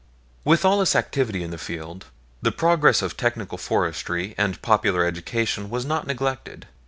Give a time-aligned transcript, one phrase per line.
[0.43, 2.05] With all this activity in the field,
[2.41, 6.65] the progress of technical forestry and popular education was not neglected.